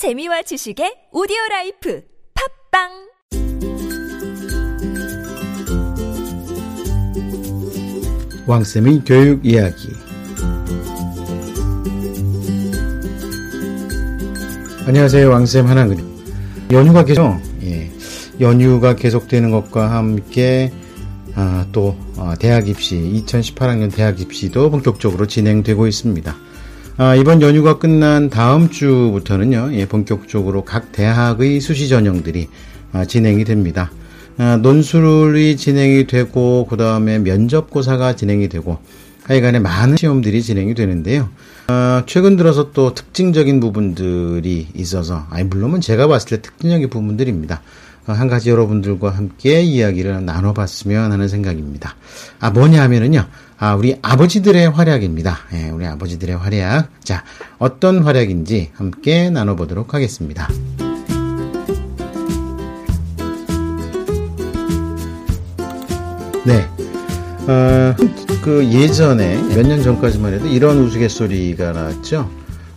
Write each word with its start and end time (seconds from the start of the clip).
재미와 0.00 0.40
지식의 0.40 1.12
오디오 1.12 1.36
life 1.50 2.00
팟빵! 2.72 2.88
왕쌤의 8.46 9.02
교육 9.04 9.44
이야기. 9.44 9.88
안녕하세요 14.86 15.28
왕쌤 15.28 15.66
하나그림 15.66 16.02
연휴가 16.72 17.04
계속 17.04 17.38
예, 17.64 17.92
연휴가 18.40 18.96
계속되는 18.96 19.50
것과 19.50 19.90
함께 19.90 20.72
아, 21.34 21.66
또 21.72 21.94
아, 22.16 22.36
대학 22.40 22.68
입시 22.68 22.96
2018학년 22.96 23.94
대학 23.94 24.18
입시도 24.18 24.70
본격적으로 24.70 25.26
진행되고 25.26 25.86
있습니다. 25.86 26.49
아, 27.02 27.14
이번 27.14 27.40
연휴가 27.40 27.78
끝난 27.78 28.28
다음 28.28 28.68
주부터는요 28.68 29.70
예, 29.72 29.86
본격적으로 29.86 30.66
각 30.66 30.92
대학의 30.92 31.58
수시 31.60 31.88
전형들이 31.88 32.48
아, 32.92 33.06
진행이 33.06 33.44
됩니다. 33.44 33.90
아, 34.36 34.58
논술이 34.58 35.56
진행이 35.56 36.06
되고 36.06 36.66
그 36.68 36.76
다음에 36.76 37.18
면접고사가 37.18 38.16
진행이 38.16 38.50
되고 38.50 38.80
하여간에 39.24 39.60
많은 39.60 39.96
시험들이 39.96 40.42
진행이 40.42 40.74
되는데요. 40.74 41.30
어, 41.68 42.02
최근 42.04 42.36
들어서 42.36 42.70
또 42.72 42.92
특징적인 42.92 43.60
부분들이 43.60 44.68
있어서, 44.74 45.24
아니, 45.30 45.44
물론은 45.44 45.80
제가 45.80 46.06
봤을 46.06 46.28
때 46.28 46.42
특징적인 46.42 46.90
부분들입니다. 46.90 47.62
어, 48.08 48.12
한 48.12 48.28
가지 48.28 48.50
여러분들과 48.50 49.10
함께 49.10 49.62
이야기를 49.62 50.24
나눠봤으면 50.24 51.12
하는 51.12 51.28
생각입니다. 51.28 51.94
아, 52.40 52.50
뭐냐 52.50 52.82
하면은요, 52.82 53.24
아, 53.62 53.74
우리 53.74 53.98
아버지들의 54.00 54.70
활약입니다. 54.70 55.38
예, 55.52 55.68
우리 55.68 55.86
아버지들의 55.86 56.34
활약. 56.34 56.88
자, 57.04 57.24
어떤 57.58 58.02
활약인지 58.02 58.70
함께 58.74 59.28
나눠보도록 59.28 59.92
하겠습니다. 59.92 60.48
네. 66.46 66.66
어, 67.46 67.94
그 68.42 68.64
예전에 68.64 69.36
몇 69.54 69.66
년 69.66 69.82
전까지만 69.82 70.34
해도 70.34 70.46
이런 70.46 70.78
우스갯소리가 70.78 71.72
나왔죠. 71.72 72.30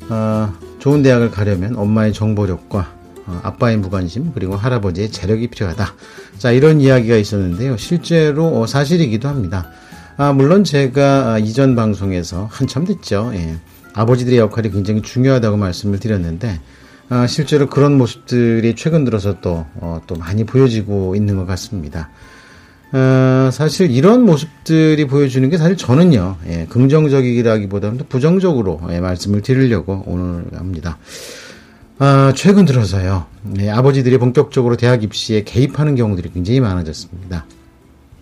어, 0.10 0.54
좋은 0.80 1.02
대학을 1.02 1.32
가려면 1.32 1.76
엄마의 1.78 2.14
정보력과 2.14 2.94
어, 3.26 3.40
아빠의 3.44 3.78
무관심 3.78 4.32
그리고 4.34 4.56
할아버지의 4.58 5.12
재력이 5.12 5.48
필요하다. 5.48 5.94
자 6.38 6.52
이런 6.52 6.82
이야기가 6.82 7.16
있었는데요. 7.16 7.78
실제로 7.78 8.60
어, 8.60 8.68
사실이기도 8.68 9.30
합니다. 9.30 9.70
아, 10.16 10.32
물론 10.32 10.64
제가 10.64 11.34
아, 11.34 11.40
이전 11.40 11.76
방송에서 11.76 12.48
한참 12.52 12.86
됐죠. 12.86 13.32
예. 13.34 13.56
아버지들의 13.94 14.38
역할이 14.38 14.72
굉장히 14.72 15.02
중요하다고 15.02 15.58
말씀을 15.58 16.00
드렸는데 16.00 16.60
아, 17.10 17.28
실제로 17.28 17.68
그런 17.68 17.98
모습들이 17.98 18.76
최근 18.76 19.06
들어서 19.06 19.40
또, 19.42 19.66
어, 19.76 20.02
또 20.08 20.16
많이 20.16 20.46
보여지고 20.46 21.16
있는 21.16 21.36
것 21.36 21.46
같습니다. 21.46 22.10
어, 22.92 23.50
사실 23.52 23.90
이런 23.92 24.24
모습들이 24.24 25.06
보여주는 25.08 25.48
게 25.50 25.58
사실 25.58 25.76
저는요, 25.76 26.38
예, 26.48 26.66
긍정적이라기보다는 26.70 28.02
부정적으로 28.08 28.80
예, 28.92 29.00
말씀을 29.00 29.42
드리려고 29.42 30.04
오늘 30.06 30.46
합니다. 30.54 30.98
아, 31.98 32.34
최근 32.36 32.66
들어서요, 32.66 33.26
예, 33.60 33.70
아버지들이 33.72 34.20
본격적으로 34.20 34.78
대학 34.78 35.04
입시에 35.04 35.44
개입하는 35.44 35.96
경우들이 35.96 36.32
굉장히 36.34 36.60
많아졌습니다. 36.60 37.46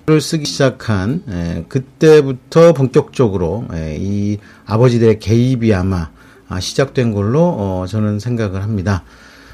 를 0.08 0.20
쓰기 0.20 0.46
시작한 0.46 1.22
예, 1.30 1.66
그때부터 1.70 2.74
본격적으로 2.74 3.66
예, 3.74 3.96
이 4.00 4.40
아버지들의 4.66 5.20
개입이 5.20 5.74
아마 5.76 6.10
아, 6.50 6.60
시작된 6.60 7.14
걸로 7.14 7.44
어, 7.44 7.86
저는 7.88 8.20
생각을 8.20 8.64
합니다. 8.64 9.04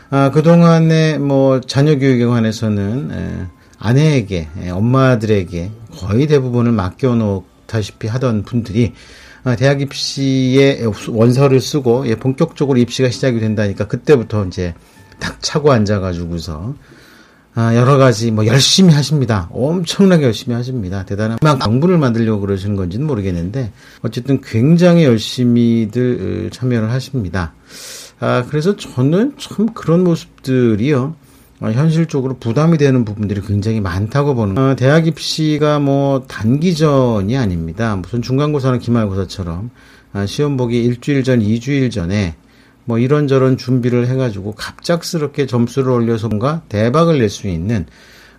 아, 0.09 0.31
그동안에 0.31 1.17
뭐 1.17 1.59
자녀 1.59 1.98
교육에 1.98 2.26
관해서는 2.26 3.09
예, 3.12 3.48
아내에게, 3.78 4.48
예, 4.64 4.70
엄마들에게 4.70 5.72
거의 5.98 6.28
대부분을 6.28 6.72
맡겨 6.72 7.16
놓다시피 7.16 8.08
하던 8.08 8.44
분들이 8.44 8.94
아, 9.44 9.58
대학 9.58 9.82
입시에 9.82 10.82
원서를 11.10 11.60
쓰고 11.60 12.08
예, 12.08 12.16
본격적으로 12.16 12.80
입시가 12.80 13.10
시작이 13.10 13.42
된다니까 13.42 13.88
그때부터 13.88 14.45
이제 14.45 14.73
탁 15.20 15.42
차고 15.42 15.73
앉아가지고서 15.73 16.73
아, 16.73 16.96
여러 17.58 17.98
가지 17.98 18.30
뭐 18.32 18.45
열심히 18.45 18.94
하십니다. 18.94 19.50
엄청나게 19.52 20.23
열심히 20.26 20.56
하십니다. 20.56 21.04
대단한 21.06 21.40
강부를 21.40 21.98
만들려고 21.98 22.42
그러시는 22.42 22.76
건지는 22.76 23.08
모르겠는데 23.08 23.72
어쨌든 24.02 24.42
굉장히 24.42 25.04
열심히들 25.06 26.50
참여를 26.52 26.92
하십니다. 26.92 27.54
아, 28.20 28.44
그래서 28.48 28.76
저는 28.76 29.34
참 29.38 29.68
그런 29.73 30.04
모습들이요. 30.04 31.16
어, 31.60 31.72
현실적으로 31.72 32.38
부담이 32.38 32.78
되는 32.78 33.04
부분들이 33.04 33.42
굉장히 33.42 33.82
많다고 33.82 34.36
보는 34.36 34.58
어, 34.58 34.76
대학 34.76 35.08
입시가 35.08 35.80
뭐 35.80 36.24
단기전이 36.28 37.36
아닙니다. 37.36 37.95
무슨 37.95 38.22
중간고사나 38.22 38.78
기말고사처럼 38.78 39.72
아, 40.14 40.26
시험 40.26 40.58
보기 40.58 40.84
일주일 40.84 41.24
전, 41.24 41.42
이주일 41.42 41.89
전에 41.89 42.36
뭐 42.87 42.98
이런저런 42.98 43.58
준비를 43.58 44.08
해가지고 44.08 44.53
갑작스럽게 44.53 45.45
점수를 45.45 45.92
올려서 45.92 46.30
뭔가 46.30 46.61
대박을 46.70 47.20
낼 47.20 47.30
수 47.30 47.48
있는 47.49 47.86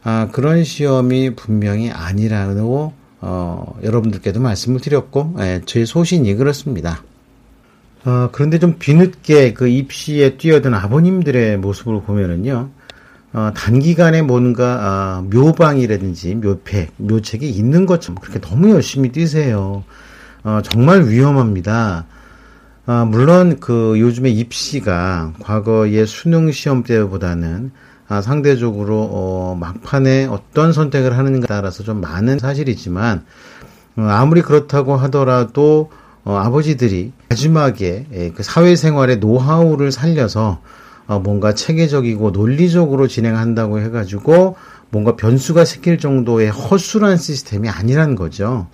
아, 0.02 0.28
그런 0.32 0.64
시험이 0.64 1.34
분명히 1.36 1.90
아니라고 1.90 2.94
어, 3.20 3.78
여러분들께도 3.82 4.40
말씀을 4.40 4.80
드렸고 4.80 5.36
예, 5.40 5.60
제 5.66 5.84
소신이 5.84 6.34
그렇습니다. 6.36 7.02
어, 8.06 8.30
그런데 8.32 8.58
좀 8.58 8.76
뒤늦게 8.78 9.52
그 9.52 9.68
입시에 9.68 10.38
뛰어든 10.38 10.72
아버님들의 10.72 11.58
모습을 11.58 12.00
보면은요. 12.02 12.70
어, 13.34 13.50
단기간에 13.54 14.22
뭔가 14.22 14.78
아, 14.80 15.24
묘방이라든지 15.30 16.36
묘팩, 16.36 16.92
묘책이 16.96 17.50
있는 17.50 17.84
것처럼 17.84 18.16
그렇게 18.18 18.40
너무 18.40 18.70
열심히 18.70 19.12
뛰세요. 19.12 19.84
어, 20.42 20.60
정말 20.64 21.06
위험합니다. 21.06 22.06
아, 22.90 23.04
물론 23.04 23.60
그 23.60 24.00
요즘에 24.00 24.30
입시가 24.30 25.34
과거의 25.40 26.06
수능 26.06 26.50
시험 26.50 26.82
때보다는 26.84 27.70
아, 28.08 28.22
상대적으로 28.22 29.06
어, 29.12 29.54
막판에 29.60 30.24
어떤 30.24 30.72
선택을 30.72 31.18
하는가에 31.18 31.46
따라서 31.46 31.82
좀 31.82 32.00
많은 32.00 32.38
사실이지만 32.38 33.26
어, 33.98 34.02
아무리 34.04 34.40
그렇다고 34.40 34.96
하더라도 34.96 35.90
어, 36.24 36.36
아버지들이 36.36 37.12
마지막에 37.28 38.06
예, 38.10 38.30
그 38.30 38.42
사회생활의 38.42 39.18
노하우를 39.18 39.92
살려서 39.92 40.62
어, 41.08 41.18
뭔가 41.18 41.52
체계적이고 41.52 42.30
논리적으로 42.30 43.06
진행한다고 43.06 43.80
해가지고 43.80 44.56
뭔가 44.88 45.14
변수가 45.14 45.66
생길 45.66 45.98
정도의 45.98 46.48
허술한 46.48 47.18
시스템이 47.18 47.68
아니란 47.68 48.14
거죠. 48.14 48.66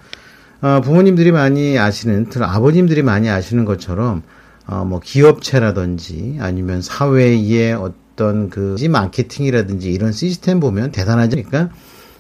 어, 0.65 0.81
부모님들이 0.81 1.31
많이 1.31 1.79
아시는, 1.79 2.31
아버님들이 2.41 3.03
많이 3.03 3.29
아시는 3.29 3.67
것처럼, 3.67 4.23
어, 4.67 4.83
뭐 4.87 4.99
기업체라든지 4.99 6.39
아니면 6.41 6.81
사회의 6.81 7.75
어떤 7.75 8.49
그 8.49 8.77
마케팅이라든지 8.89 9.93
이런 9.93 10.13
시스템 10.13 10.61
보면 10.61 10.91
대단하지 10.91 11.37
않습니까? 11.37 11.69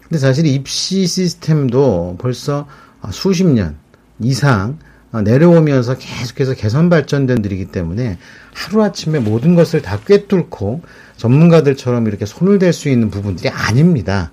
근데 0.02 0.18
사실 0.18 0.44
입시 0.44 1.06
시스템도 1.06 2.18
벌써 2.20 2.66
수십 3.12 3.46
년 3.46 3.76
이상 4.20 4.78
어, 5.10 5.22
내려오면서 5.22 5.96
계속해서 5.96 6.52
개선 6.52 6.90
발전된 6.90 7.40
들이기 7.40 7.68
때문에 7.68 8.18
하루아침에 8.52 9.20
모든 9.20 9.54
것을 9.54 9.80
다 9.80 9.98
꿰뚫고 10.04 10.82
전문가들처럼 11.16 12.06
이렇게 12.08 12.26
손을 12.26 12.58
댈 12.58 12.74
수 12.74 12.90
있는 12.90 13.08
부분들이 13.08 13.48
아닙니다. 13.48 14.32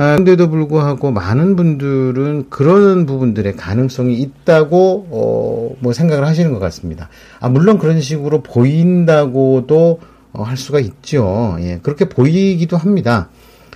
아, 0.00 0.12
그런데도 0.12 0.48
불구하고 0.48 1.10
많은 1.10 1.56
분들은 1.56 2.46
그런 2.48 3.04
부분들의 3.04 3.54
가능성이 3.56 4.14
있다고 4.14 5.06
어, 5.10 5.76
뭐 5.78 5.92
생각을 5.92 6.26
하시는 6.26 6.54
것 6.54 6.58
같습니다. 6.58 7.10
아, 7.38 7.50
물론 7.50 7.76
그런 7.76 8.00
식으로 8.00 8.42
보인다고도 8.42 10.00
어, 10.32 10.42
할 10.42 10.56
수가 10.56 10.80
있죠. 10.80 11.58
예, 11.60 11.80
그렇게 11.82 12.08
보이기도 12.08 12.78
합니다. 12.78 13.28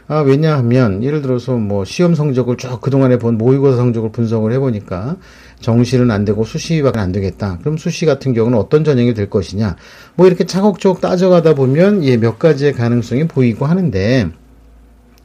아, 0.08 0.20
왜냐하면 0.20 1.02
예를 1.02 1.20
들어서 1.20 1.58
뭐 1.58 1.84
시험 1.84 2.14
성적을 2.14 2.56
쭉 2.56 2.80
그동안에 2.80 3.18
본 3.18 3.36
모의고사 3.36 3.76
성적을 3.76 4.10
분석을 4.10 4.50
해보니까 4.52 5.16
정시는 5.60 6.10
안 6.10 6.24
되고 6.24 6.42
수시밖에 6.42 7.00
안 7.00 7.12
되겠다. 7.12 7.58
그럼 7.60 7.76
수시 7.76 8.06
같은 8.06 8.32
경우는 8.32 8.56
어떤 8.56 8.82
전형이 8.82 9.12
될 9.12 9.28
것이냐. 9.28 9.76
뭐 10.14 10.26
이렇게 10.26 10.46
차곡차곡 10.46 11.02
따져가다 11.02 11.54
보면 11.54 12.02
예, 12.04 12.16
몇 12.16 12.38
가지의 12.38 12.72
가능성이 12.72 13.28
보이고 13.28 13.66
하는데 13.66 14.30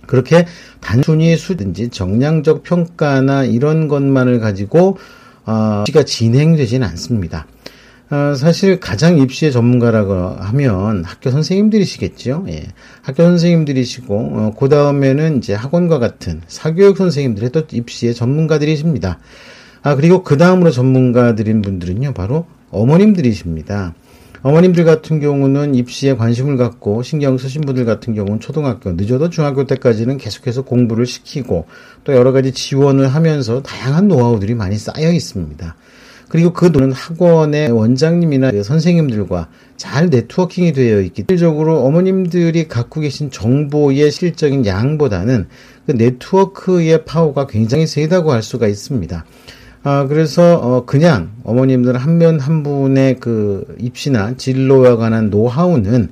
그렇게 0.09 0.47
단순히 0.79 1.37
수든지 1.37 1.89
정량적 1.89 2.63
평가나 2.63 3.43
이런 3.43 3.87
것만을 3.87 4.39
가지고 4.39 4.97
어, 5.45 5.83
시가 5.85 6.01
진행되지는 6.01 6.87
않습니다. 6.87 7.45
어, 8.09 8.33
사실 8.35 8.79
가장 8.79 9.19
입시의 9.19 9.51
전문가라고 9.51 10.13
하면 10.39 11.03
학교 11.03 11.29
선생님들이시겠죠. 11.29 12.45
예. 12.49 12.63
학교 13.03 13.21
선생님들이시고 13.21 14.15
어, 14.15 14.55
그 14.59 14.67
다음에는 14.67 15.37
이제 15.37 15.53
학원과 15.53 15.99
같은 15.99 16.41
사교육 16.47 16.97
선생님들의 16.97 17.51
또 17.51 17.61
입시의 17.71 18.15
전문가들이십니다. 18.15 19.19
아 19.83 19.95
그리고 19.95 20.23
그 20.23 20.37
다음으로 20.37 20.71
전문가들인 20.71 21.61
분들은요 21.61 22.15
바로 22.15 22.47
어머님들이십니다. 22.71 23.93
어머님들 24.41 24.85
같은 24.85 25.19
경우는 25.19 25.75
입시에 25.75 26.15
관심을 26.15 26.55
갖고 26.55 27.03
신경 27.03 27.37
쓰신 27.37 27.61
분들 27.61 27.83
같은 27.83 28.13
경우는 28.13 28.39
초등학교, 28.39 28.93
늦어도 28.93 29.29
중학교 29.29 29.65
때까지는 29.65 30.17
계속해서 30.17 30.61
공부를 30.61 31.05
시키고 31.05 31.65
또 32.05 32.13
여러 32.13 32.31
가지 32.31 32.53
지원을 32.53 33.07
하면서 33.09 33.61
다양한 33.61 34.07
노하우들이 34.07 34.55
많이 34.55 34.77
쌓여 34.77 35.11
있습니다. 35.11 35.75
그리고 36.29 36.53
그 36.53 36.71
돈은 36.71 36.91
학원의 36.91 37.71
원장님이나 37.71 38.51
선생님들과 38.63 39.49
잘 39.77 40.09
networking이 40.09 40.73
되어 40.73 41.01
있기 41.01 41.25
실적으로 41.27 41.83
어머님들이 41.83 42.67
갖고 42.67 43.01
계신 43.01 43.31
정보의 43.31 44.11
실적인 44.11 44.65
양보다는 44.65 45.47
그 45.87 45.91
네트워크의 45.93 47.03
파워가 47.03 47.47
굉장히 47.47 47.87
세다고 47.87 48.31
할 48.31 48.43
수가 48.43 48.67
있습니다. 48.67 49.25
아, 49.83 50.07
그래서, 50.07 50.57
어, 50.57 50.85
그냥 50.85 51.31
어머님들 51.43 51.97
한 51.97 52.19
분 52.19 52.41
한 52.41 52.63
분의 52.63 53.19
그 53.19 53.75
입시나 53.79 54.35
진로와 54.35 54.97
관한 54.97 55.29
노하우는 55.29 56.09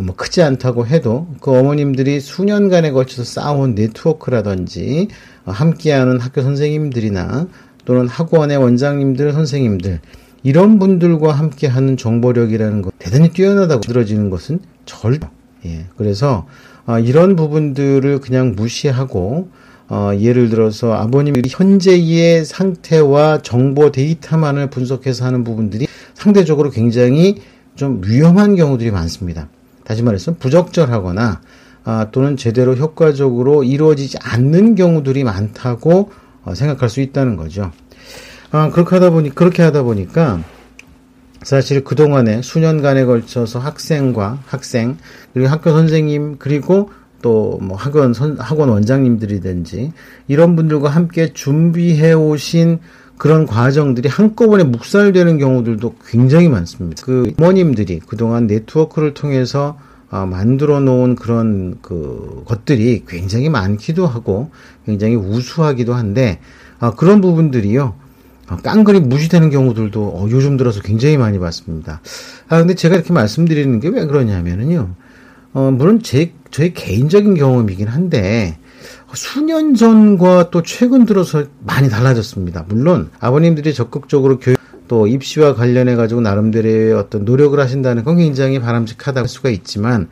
뭐 0.00 0.14
크지 0.14 0.42
않다고 0.42 0.86
해도 0.86 1.26
그 1.40 1.50
어머님들이 1.50 2.20
수년간에 2.20 2.92
걸쳐서 2.92 3.24
쌓아온 3.24 3.74
네트워크라든지 3.74 5.08
어, 5.44 5.50
함께하는 5.50 6.20
학교 6.20 6.42
선생님들이나 6.42 7.46
또는 7.84 8.08
학원의 8.08 8.56
원장님들, 8.56 9.32
선생님들 9.32 10.00
이런 10.44 10.78
분들과 10.78 11.32
함께하는 11.32 11.96
정보력이라는 11.96 12.82
것 12.82 12.92
대단히 12.98 13.30
뛰어나다고 13.30 13.80
들어지는 13.82 14.30
것은 14.30 14.60
절대 14.86 15.28
예. 15.66 15.86
그래서 15.96 16.46
어, 16.86 16.98
이런 16.98 17.36
부분들을 17.36 18.20
그냥 18.20 18.54
무시하고 18.56 19.50
어, 19.94 20.10
예를 20.18 20.48
들어서 20.48 20.94
아버님이 20.94 21.42
현재의 21.46 22.46
상태와 22.46 23.42
정보 23.42 23.92
데이터만을 23.92 24.70
분석해서 24.70 25.26
하는 25.26 25.44
부분들이 25.44 25.86
상대적으로 26.14 26.70
굉장히 26.70 27.42
좀 27.74 28.00
위험한 28.02 28.56
경우들이 28.56 28.90
많습니다. 28.90 29.50
다시 29.84 30.02
말해서 30.02 30.36
부적절하거나 30.36 31.42
아, 31.84 32.08
또는 32.10 32.38
제대로 32.38 32.74
효과적으로 32.74 33.64
이루어지지 33.64 34.16
않는 34.22 34.76
경우들이 34.76 35.24
많다고 35.24 36.10
어, 36.42 36.54
생각할 36.54 36.88
수 36.88 37.02
있다는 37.02 37.36
거죠. 37.36 37.70
아, 38.50 38.70
그렇게 38.70 38.94
하다 38.94 39.10
보니 39.10 39.34
그렇게 39.34 39.62
하다 39.62 39.82
보니까 39.82 40.42
사실 41.42 41.84
그동안에 41.84 42.40
수년간에 42.40 43.04
걸쳐서 43.04 43.58
학생과 43.58 44.38
학생 44.46 44.96
그리고 45.34 45.50
학교 45.50 45.70
선생님 45.70 46.36
그리고 46.38 46.88
또 47.22 47.58
뭐 47.62 47.76
학원 47.76 48.12
선, 48.12 48.36
학원 48.38 48.68
원장님들이든지 48.68 49.92
이런 50.28 50.56
분들과 50.56 50.88
함께 50.88 51.32
준비해 51.32 52.12
오신 52.12 52.80
그런 53.18 53.46
과정들이 53.46 54.08
한꺼번에 54.08 54.64
묵살되는 54.64 55.38
경우들도 55.38 55.94
굉장히 56.08 56.48
많습니다. 56.48 57.02
그 57.04 57.32
어머님들이 57.38 58.00
그동안 58.06 58.46
네트워크를 58.46 59.14
통해서 59.14 59.78
어, 60.10 60.26
만들어 60.26 60.80
놓은 60.80 61.14
그런 61.14 61.78
그 61.80 62.42
것들이 62.46 63.04
굉장히 63.08 63.48
많기도 63.48 64.06
하고 64.06 64.50
굉장히 64.84 65.14
우수하기도 65.14 65.94
한데 65.94 66.40
어, 66.80 66.90
그런 66.94 67.20
부분들이요. 67.20 67.94
어, 68.50 68.56
깡그리 68.62 69.00
무시되는 69.00 69.50
경우들도 69.50 70.02
어, 70.02 70.26
요즘 70.30 70.56
들어서 70.56 70.80
굉장히 70.82 71.16
많이 71.16 71.38
봤습니다. 71.38 72.00
아 72.48 72.58
근데 72.58 72.74
제가 72.74 72.96
이렇게 72.96 73.12
말씀드리는 73.12 73.80
게 73.80 73.88
왜 73.88 74.04
그러냐면은요. 74.04 74.90
어, 75.54 75.70
물론 75.70 76.02
제, 76.02 76.32
저의 76.52 76.72
개인적인 76.72 77.34
경험이긴 77.34 77.88
한데, 77.88 78.56
수년 79.14 79.74
전과 79.74 80.50
또 80.50 80.62
최근 80.62 81.04
들어서 81.04 81.44
많이 81.60 81.88
달라졌습니다. 81.90 82.64
물론 82.68 83.10
아버님들이 83.20 83.74
적극적으로 83.74 84.38
교육 84.38 84.58
또 84.88 85.06
입시와 85.06 85.54
관련해 85.54 85.96
가지고 85.96 86.20
나름대로의 86.20 86.92
어떤 86.94 87.24
노력을 87.24 87.58
하신다는 87.58 88.04
건 88.04 88.16
굉장히 88.16 88.58
바람직하다고 88.58 89.20
할 89.20 89.28
수가 89.28 89.50
있지만 89.50 90.08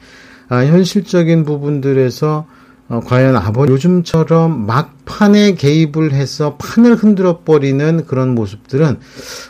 아, 0.49 0.65
현실적인 0.65 1.45
부분들에서 1.45 2.47
어, 2.89 3.01
과연 3.05 3.37
아버님 3.37 3.75
요즘처럼 3.75 4.67
막판에 4.67 5.55
개입을 5.55 6.13
해서 6.13 6.57
판을 6.59 6.97
흔들어 6.97 7.41
버리는 7.45 8.05
그런 8.07 8.35
모습들은 8.35 8.99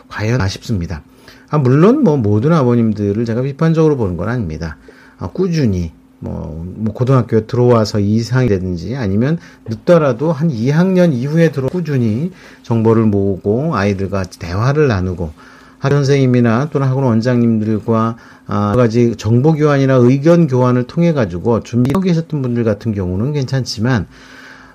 과연 0.08 0.40
아쉽습니다. 0.40 1.02
아, 1.48 1.58
물론 1.58 2.04
뭐 2.04 2.16
모든 2.16 2.52
아버님들을 2.52 3.24
제가 3.24 3.42
비판적으로 3.42 3.96
보는 3.96 4.16
건 4.16 4.28
아닙니다. 4.28 4.76
아, 5.18 5.28
꾸준히 5.28 5.92
뭐, 6.20 6.64
뭐 6.76 6.94
고등학교에 6.94 7.46
들어와서 7.46 7.98
이상이라든지 7.98 8.94
아니면 8.96 9.38
늦더라도 9.68 10.32
한 10.32 10.48
2학년 10.48 11.12
이후에 11.12 11.50
들어 11.50 11.68
꾸준히 11.68 12.30
정보를 12.62 13.04
모으고 13.04 13.74
아이들과 13.74 14.24
대화를 14.24 14.86
나누고 14.86 15.32
학교 15.78 15.94
선생님이나 15.94 16.68
또는 16.70 16.86
학원 16.86 17.04
원장님들과 17.04 18.16
아, 18.46 18.68
여러 18.72 18.82
가지 18.82 19.16
정보 19.16 19.54
교환이나 19.54 19.94
의견 19.94 20.46
교환을 20.46 20.86
통해 20.86 21.12
가지고 21.14 21.62
준비하고 21.62 22.02
계셨던 22.02 22.42
분들 22.42 22.64
같은 22.64 22.92
경우는 22.92 23.32
괜찮지만 23.32 24.06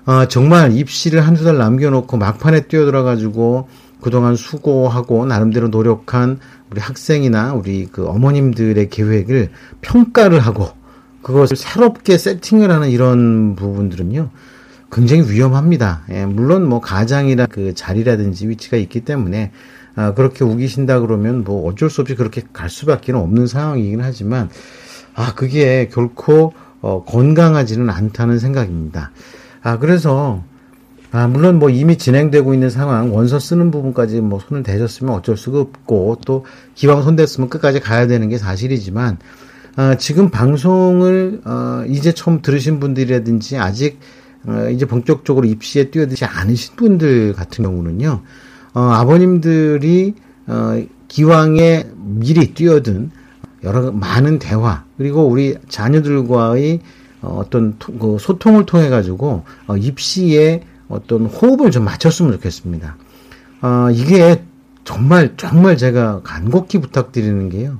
어, 0.06 0.26
정말 0.26 0.76
입시를 0.76 1.20
한두 1.20 1.44
달 1.44 1.58
남겨놓고 1.58 2.16
막판에 2.16 2.66
뛰어들어 2.66 3.04
가지고 3.04 3.68
그동안 4.00 4.34
수고하고 4.34 5.26
나름대로 5.26 5.68
노력한 5.68 6.38
우리 6.70 6.80
학생이나 6.80 7.54
우리 7.54 7.86
그 7.86 8.06
어머님들의 8.06 8.88
계획을 8.90 9.50
평가를 9.80 10.40
하고 10.40 10.70
그것을 11.26 11.56
새롭게 11.56 12.18
세팅을 12.18 12.70
하는 12.70 12.88
이런 12.88 13.56
부분들은요. 13.56 14.30
굉장히 14.92 15.28
위험합니다. 15.28 16.04
예, 16.12 16.24
물론 16.24 16.68
뭐 16.68 16.80
가장이라 16.80 17.46
그 17.46 17.74
자리라든지 17.74 18.48
위치가 18.48 18.76
있기 18.76 19.00
때문에 19.00 19.50
아, 19.96 20.14
그렇게 20.14 20.44
우기신다 20.44 21.00
그러면 21.00 21.42
뭐 21.42 21.68
어쩔 21.68 21.90
수 21.90 22.02
없이 22.02 22.14
그렇게 22.14 22.42
갈 22.52 22.70
수밖에 22.70 23.10
없는 23.10 23.48
상황이긴 23.48 24.02
하지만 24.02 24.50
아 25.16 25.34
그게 25.34 25.88
결코 25.92 26.52
어, 26.80 27.02
건강하지는 27.02 27.90
않다는 27.90 28.38
생각입니다. 28.38 29.10
아 29.64 29.80
그래서 29.80 30.44
아, 31.10 31.26
물론 31.26 31.58
뭐 31.58 31.70
이미 31.70 31.98
진행되고 31.98 32.54
있는 32.54 32.70
상황, 32.70 33.12
원서 33.12 33.40
쓰는 33.40 33.72
부분까지 33.72 34.20
뭐 34.20 34.38
손을 34.38 34.62
대셨으면 34.62 35.12
어쩔 35.14 35.36
수가 35.36 35.60
없고, 35.60 36.18
또 36.24 36.44
기왕 36.74 37.02
손 37.02 37.16
댔으면 37.16 37.48
끝까지 37.48 37.80
가야 37.80 38.06
되는 38.06 38.28
게 38.28 38.38
사실이지만, 38.38 39.18
어, 39.76 39.94
지금 39.98 40.30
방송을 40.30 41.42
어, 41.44 41.84
이제 41.86 42.12
처음 42.12 42.40
들으신 42.40 42.80
분들이라든지 42.80 43.58
아직 43.58 43.98
어, 44.46 44.68
이제 44.70 44.86
본격적으로 44.86 45.46
입시에 45.46 45.90
뛰어들지 45.90 46.24
않으신 46.24 46.76
분들 46.76 47.34
같은 47.34 47.64
경우는요, 47.64 48.22
어, 48.72 48.80
아버님들이 48.80 50.14
어, 50.46 50.82
기왕에 51.08 51.90
미리 51.94 52.54
뛰어든 52.54 53.10
여러 53.64 53.92
많은 53.92 54.38
대화 54.38 54.84
그리고 54.96 55.26
우리 55.26 55.56
자녀들과의 55.68 56.80
어, 57.22 57.36
어떤 57.38 57.76
토, 57.78 57.92
그 57.98 58.16
소통을 58.18 58.64
통해 58.64 58.88
가지고 58.88 59.44
어, 59.66 59.76
입시에 59.76 60.62
어떤 60.88 61.26
호흡을 61.26 61.70
좀 61.70 61.84
맞췄으면 61.84 62.32
좋겠습니다. 62.32 62.96
어, 63.60 63.88
이게 63.92 64.42
정말 64.84 65.34
정말 65.36 65.76
제가 65.76 66.22
간곡히 66.22 66.78
부탁드리는 66.80 67.50
게요. 67.50 67.78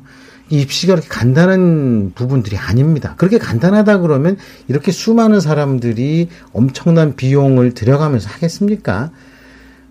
입시가 0.49 0.95
그렇게 0.95 1.09
간단한 1.09 2.13
부분들이 2.15 2.57
아닙니다. 2.57 3.15
그렇게 3.17 3.39
간단하다 3.39 3.99
그러면 3.99 4.37
이렇게 4.69 4.93
수많은 4.93 5.41
사람들이 5.41 6.29
엄청난 6.53 7.17
비용을 7.17 7.75
들여가면서 7.75 8.29
하겠습니까? 8.31 9.11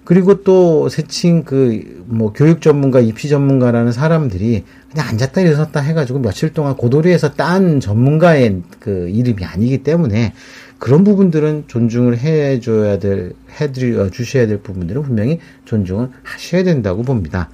그리고 0.05 0.43
또 0.43 0.87
세칭 0.87 1.43
그 1.43 1.95
뭐 2.07 2.31
교육 2.33 2.61
전문가, 2.61 2.99
입시 2.99 3.29
전문가라는 3.29 3.91
사람들이 3.91 4.63
그냥 4.91 5.07
앉았다 5.09 5.41
일어섰다 5.41 5.81
해가지고 5.81 6.19
며칠 6.19 6.53
동안 6.53 6.75
고도리에서 6.75 7.33
딴 7.33 7.79
전문가의 7.79 8.61
그 8.79 9.09
이름이 9.09 9.43
아니기 9.43 9.83
때문에 9.83 10.33
그런 10.77 11.03
부분들은 11.03 11.65
존중을 11.67 12.19
해줘야 12.19 12.99
될, 12.99 13.33
해드려 13.59 14.09
주셔야 14.09 14.45
될 14.45 14.59
부분들은 14.59 15.01
분명히 15.03 15.39
존중을 15.65 16.09
하셔야 16.23 16.63
된다고 16.63 17.01
봅니다. 17.01 17.49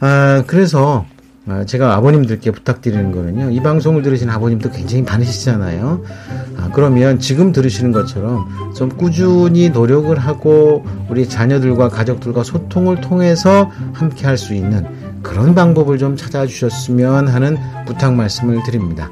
아, 0.00 0.44
그래서 0.46 1.06
아, 1.46 1.64
제가 1.66 1.94
아버님들께 1.96 2.50
부탁드리는 2.52 3.12
거는요. 3.12 3.50
이 3.50 3.60
방송을 3.60 4.02
들으신 4.02 4.30
아버님도 4.30 4.70
굉장히 4.70 5.02
많으시잖아요. 5.02 6.02
아, 6.56 6.70
그러면 6.72 7.18
지금 7.18 7.52
들으시는 7.52 7.92
것처럼 7.92 8.46
좀 8.74 8.88
꾸준히 8.88 9.68
노력을 9.68 10.16
하고 10.18 10.86
우리 11.10 11.28
자녀들과 11.28 11.90
가족들과 11.90 12.44
소통을 12.44 13.00
통해서 13.02 13.70
함께 13.92 14.26
할 14.26 14.38
수 14.38 14.54
있는 14.54 14.84
그런 15.22 15.54
방법을 15.54 15.96
좀 15.98 16.16
찾아주셨으면 16.16 17.28
하는 17.28 17.56
부탁 17.86 18.14
말씀을 18.14 18.62
드립니다. 18.64 19.10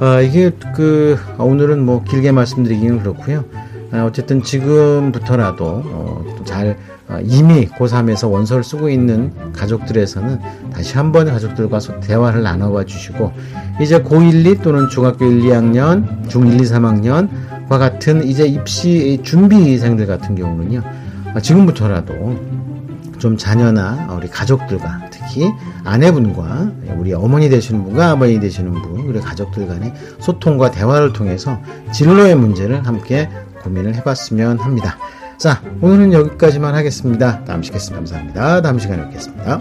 아, 0.00 0.20
이게 0.20 0.50
그 0.74 1.16
오늘은 1.38 1.84
뭐 1.84 2.02
길게 2.02 2.32
말씀드리기는 2.32 2.98
그렇고요. 3.00 3.44
아, 3.92 4.04
어쨌든 4.04 4.42
지금부터라도 4.42 5.64
어, 5.84 6.24
잘 6.44 6.78
어, 7.08 7.18
이미 7.22 7.66
고3에서 7.68 8.30
원서를 8.30 8.64
쓰고 8.64 8.88
있는 8.88 9.32
가족들에서는 9.52 10.40
다시 10.72 10.96
한번 10.96 11.26
가족들과 11.26 11.78
대화를 12.00 12.42
나눠봐 12.42 12.84
주시고 12.84 13.32
이제 13.82 14.02
고1, 14.02 14.46
2 14.46 14.62
또는 14.62 14.88
중학교 14.88 15.26
1, 15.26 15.42
2학년, 15.42 16.26
중1, 16.28 16.54
2, 16.54 16.64
3학년과 16.64 17.78
같은 17.78 18.24
이제 18.24 18.46
입시 18.46 19.20
준비생들 19.22 20.06
같은 20.06 20.36
경우는요. 20.36 20.82
어, 21.34 21.40
지금부터라도 21.40 22.62
좀 23.18 23.36
자녀나 23.36 24.08
우리 24.16 24.26
가족들과 24.26 25.02
특히 25.10 25.48
아내분과 25.84 26.72
우리 26.96 27.12
어머니 27.12 27.50
되시는 27.50 27.84
분과 27.84 28.10
아버지 28.12 28.40
되시는 28.40 28.72
분 28.72 29.06
그리고 29.06 29.20
가족들 29.20 29.68
간의 29.68 29.92
소통과 30.18 30.70
대화를 30.70 31.12
통해서 31.12 31.60
진로의 31.92 32.34
문제를 32.34 32.86
함께 32.86 33.28
고민을 33.62 33.94
해봤으면 33.96 34.58
합니다. 34.58 34.96
자, 35.38 35.62
오늘은 35.80 36.12
여기까지만 36.12 36.74
하겠습니다. 36.74 37.42
다음 37.44 37.62
시간에 37.62 37.94
감사합니다. 37.94 38.62
다음 38.62 38.78
시간에 38.78 39.04
뵙겠습니다. 39.06 39.60